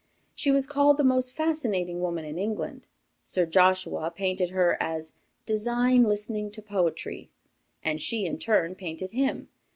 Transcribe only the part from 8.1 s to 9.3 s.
in turn, painted